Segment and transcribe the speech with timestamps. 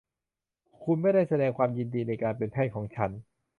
[0.83, 3.11] คุณไม่ได้แสดงความยินดีในการเป็นแพทย์ของฉัน